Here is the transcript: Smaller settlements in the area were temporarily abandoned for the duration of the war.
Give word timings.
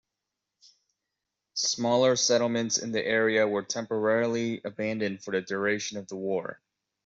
Smaller 1.53 2.15
settlements 2.15 2.79
in 2.79 2.91
the 2.91 3.05
area 3.05 3.47
were 3.47 3.61
temporarily 3.61 4.59
abandoned 4.65 5.23
for 5.23 5.29
the 5.29 5.41
duration 5.41 5.99
of 5.99 6.07
the 6.07 6.15
war. 6.15 6.59